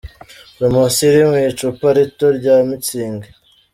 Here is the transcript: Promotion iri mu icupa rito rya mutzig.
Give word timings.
Promotion 0.57 1.07
iri 1.09 1.23
mu 1.29 1.37
icupa 1.49 1.87
rito 1.97 2.25
rya 2.37 2.55
mutzig. 2.67 3.19